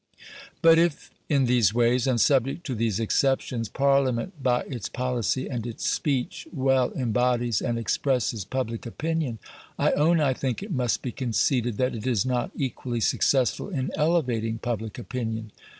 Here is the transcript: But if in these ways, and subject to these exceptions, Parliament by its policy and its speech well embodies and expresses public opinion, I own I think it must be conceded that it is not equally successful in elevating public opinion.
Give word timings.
But 0.63 0.79
if 0.79 1.11
in 1.29 1.45
these 1.45 1.75
ways, 1.75 2.07
and 2.07 2.19
subject 2.19 2.65
to 2.65 2.73
these 2.73 2.99
exceptions, 2.99 3.69
Parliament 3.69 4.41
by 4.41 4.61
its 4.63 4.89
policy 4.89 5.47
and 5.47 5.63
its 5.67 5.87
speech 5.87 6.47
well 6.51 6.91
embodies 6.93 7.61
and 7.61 7.77
expresses 7.77 8.43
public 8.43 8.87
opinion, 8.87 9.37
I 9.77 9.91
own 9.91 10.19
I 10.19 10.33
think 10.33 10.63
it 10.63 10.71
must 10.71 11.03
be 11.03 11.11
conceded 11.11 11.77
that 11.77 11.93
it 11.93 12.07
is 12.07 12.25
not 12.25 12.49
equally 12.55 12.99
successful 12.99 13.69
in 13.69 13.91
elevating 13.95 14.57
public 14.57 14.97
opinion. 14.97 15.51